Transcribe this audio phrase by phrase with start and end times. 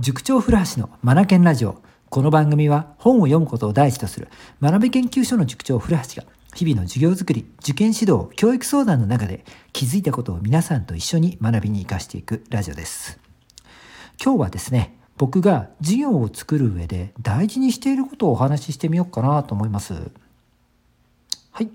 [0.00, 1.82] 塾長古橋のマナケンラジオ。
[2.08, 4.28] この番組は本を読むことを第一とする
[4.62, 13.18] 学び研究所の塾長古橋が日々の授業づくり、受験指導、教育相談の中で気づいたことを皆さんと一緒に学びに活かしていくラジオです。
[14.22, 19.94] 今日はですね、僕が授業を作る上で大事にしていることをお話ししてみようかなと思います。
[21.50, 21.70] はい。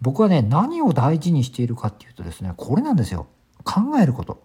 [0.00, 3.28] 僕はね、何を大事にしているかっていうとですね、これなんですよ。
[3.62, 4.42] 考えること。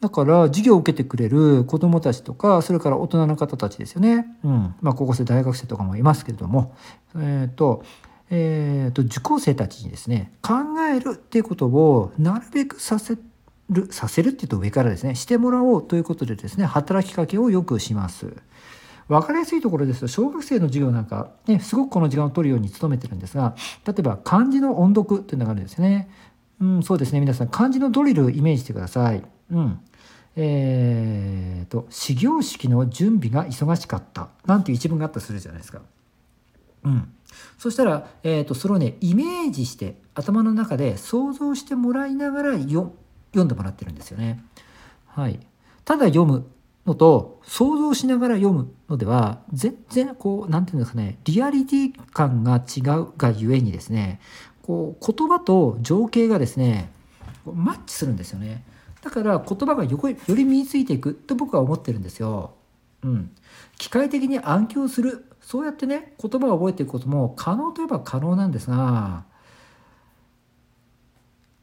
[0.00, 6.74] だから授業を受けてくれる子どもたちとかそれから大人の方たちですよね、うんまあ、高校生大学生とかもいますけれども、
[7.16, 7.84] えーと
[8.30, 10.54] えーと、受講生たちにですね考
[10.90, 13.18] えるっていうことをなるべくさせ
[13.68, 18.32] るさせるっていうと上からですねしてもらおうということでですね働きかけをよくします。
[19.08, 26.08] 分かりやすいところですと小学生の授業なんか、ね、すごくこの時間を取るように努めてるんですが例えば漢字の音読っていうのがあるんですね。
[26.60, 29.24] うん、そうですね皆さん漢字のドリルイメージしてください。
[29.50, 29.80] うん
[30.36, 35.80] えーと、始業式の準備が忙しかったなんていう一文があったとするじゃないですか。
[36.84, 37.12] うん、
[37.58, 42.92] そしたら、えーと、それをねイメージして頭の中で想像してもらいながら読
[43.36, 44.42] んでもらってるんですよね。
[45.06, 45.40] はい、
[45.84, 46.46] ただ読む
[46.86, 54.20] のと想像しながら読むのでは全然こう何て言うんですかねリアリティ感が違うがゆえにですね
[54.62, 56.90] こう言葉と情景がですね
[57.44, 58.64] マッチするんですよね。
[59.02, 59.98] だから言葉がよ
[60.28, 62.54] り身についていくと僕は思ってるんですよ。
[63.02, 63.30] うん、
[63.78, 65.26] 機械的に暗記をする。
[65.40, 69.24] そうやってね言葉を覚えていくことも可能といえば可能なんですが、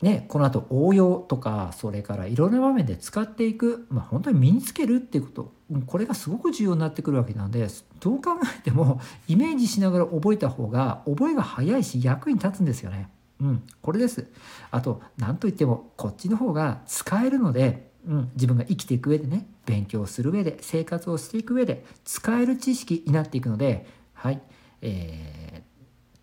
[0.02, 5.58] ね、このあと応用とかそれからいろんな場面で使っていく、まあ、本当に身につけるっていうこと。
[5.86, 7.68] これがすごく重要になってくるわけなんで
[8.00, 13.10] どう考えてもイメージしながら覚えた方が覚えが早いし役に立つんですよね。
[13.42, 14.28] うん、これです。
[14.72, 24.42] あと何といってもこっちの方が使えるので、うん、自分が生きていく上でね勉強する上で生活をしていく上で使える知識になっていくのではい、
[24.82, 25.64] え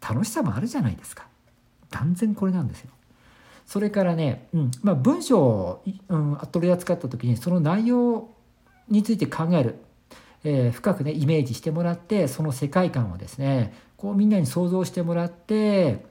[0.00, 1.26] ー、楽しさもあるじゃないですか。
[1.90, 2.90] 断然これなんですよ。
[3.66, 8.28] それからね、うんまあ、文章を、うん、取り扱った時にその内容
[8.88, 9.76] について考える、
[10.42, 16.04] えー、深くねイメージしてもらってその世界観をですねこうみんなに想像してもらって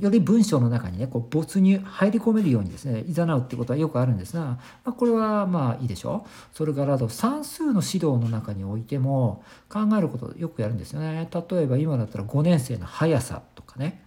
[0.00, 6.56] より文章の中にねこう没入入り込めるようにですねいざなうってことはよくあるんですが、まあ、これはまあいいでしょう。
[6.56, 11.28] それからあと算数の指導の中においても考えることよくやるんですよね。
[11.32, 14.02] 例えば今だったら5年生の速さとかね、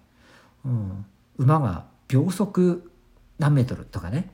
[0.66, 1.06] うん、
[1.38, 2.92] 馬が秒速
[3.40, 4.32] 何メートルとかね。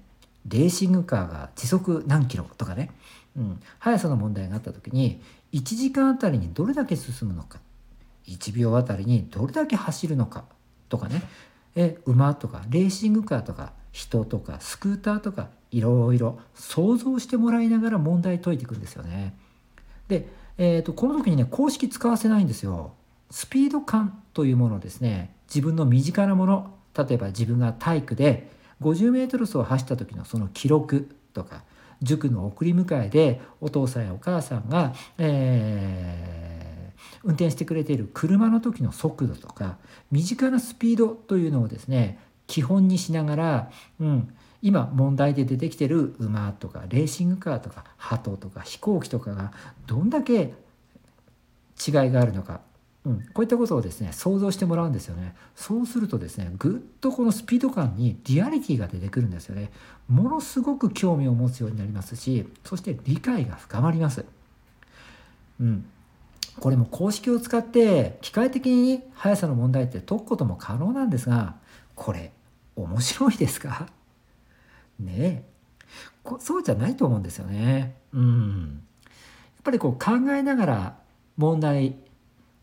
[0.47, 2.91] レーシングカーが時速何キロとかね、
[3.37, 5.21] うん、速さの問題があった時に
[5.53, 7.59] 1時間あたりにどれだけ進むのか。
[8.27, 10.45] 1秒あたりにどれだけ走るのか。
[10.93, 11.23] とかね
[11.75, 19.33] え馬とかレーシングカーとか人とかスクーターとかいろいろ想像してもらいながら問題解いていくんですよね。
[20.07, 20.27] で、
[20.59, 22.93] えーと、この時にね公式使わせないんですよ。
[23.31, 28.51] スピード感というものですね自分の身近なもの例えば自分が体育で
[28.81, 31.63] 50m 走を走った時のその記録とか
[32.03, 36.62] 塾の送り迎えでお父さんやお母さんが、えー
[37.23, 39.77] 運転してくれている車の時の速度とか
[40.11, 49.51] 身近なスピードというのをですね基本にしながら、うん、今問題で出てきてる馬とかレーシングカーとか鳩とか飛行機とかが
[49.87, 50.53] どんだけ
[51.85, 52.61] 違いがあるのか、
[53.05, 55.35] うん、こういったことをですね想像してもらうんですよね。
[55.55, 59.71] そうするとですねぐっとこのスピード感にリアリティが出てくるんですよね。
[60.07, 64.25] ものすごく興味を持つようになりますしそして理解が深まります。
[65.59, 65.85] うん、
[66.59, 71.55] これも公式を使って機械的に速さの問題って解くことも可能なんですが
[71.95, 72.31] これ
[72.75, 73.87] 面白いですか？
[74.99, 75.43] ねえ
[76.39, 77.95] そうじゃないと思うんですよね。
[78.13, 78.81] うん。
[79.05, 80.97] やっぱりこう考えながら
[81.37, 81.95] 問題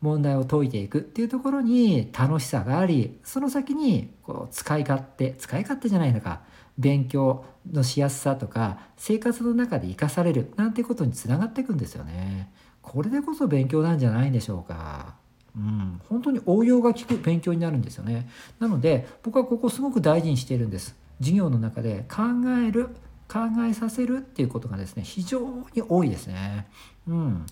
[0.01, 6.41] 問題を解いていくっていうところに楽しさがありその先にこう使い勝手使い勝手じゃないのか
[6.79, 12.51] 勉強のしやすさとか生活の中で生かされるなんてことにつながっていくんですよね。
[12.83, 15.15] これでこそ勉強なんじゃないんでしょうか。
[15.57, 18.29] うん、本当に応用が効く勉強になるんですよね。
[18.59, 20.97] なので僕はここすごく大事にしているんです。
[21.19, 22.23] 授業の中で考
[22.67, 22.89] える
[23.29, 23.39] 考
[23.69, 25.41] えさせるっていうことがですね非常
[25.75, 26.69] に多いですね。
[27.07, 27.47] うん、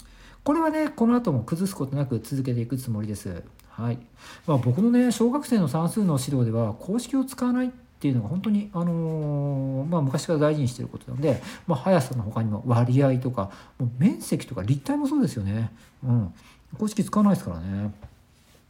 [0.45, 3.43] これはねこの後も崩すことなく続けていくつもりです。
[3.69, 3.99] はい
[4.47, 15.73] まあ、僕のね小学生の算数の指導では公式を使わないっていうのが本当に、あのー、まあ、昔から大事にしてることなので、まあ、速さの他にも割合とかもう面積とか立体もそうですよね。
[16.05, 16.33] うん、
[16.79, 17.93] 公式使わないですからね。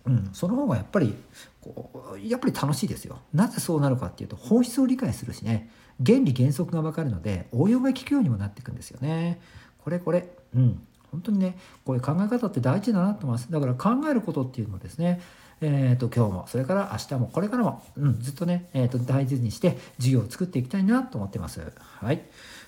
[0.07, 1.15] うん、その方がやっぱり
[1.61, 3.19] こうやっぱり楽しいですよ。
[3.35, 5.69] なぜそうなるかっていうと本質を理解するしね
[6.03, 9.43] 原理原則が分かるので応用が効くようにもなっていくんですよね。
[9.85, 10.81] これこれうん
[11.11, 15.21] 本当にねこういう考え方って大事だなと思いますだから考えることっていうのをですね
[15.61, 21.73] えーと、今日もそれから明日もこれからも、うん、ずっとね、えーと、大事にして授業を作っていきたいなと思ってます。
[21.79, 22.25] はい、今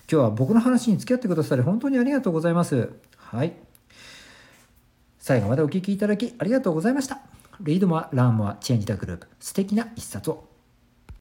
[0.07, 2.89] 日は僕の話に付き合ってくださり本当にありがとうございます。
[3.17, 3.53] はい、
[5.19, 7.19] 最後までお聴きいただきありがとうございました。
[7.61, 10.50] Read more, learn more, change the globe、素敵な一冊を。